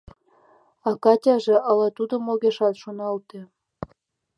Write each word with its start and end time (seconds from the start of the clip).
А 0.87 0.89
Катяже 1.03 1.55
ала 1.69 1.87
тудым 1.97 2.23
огешат 2.33 2.75
шоналте. 2.81 3.39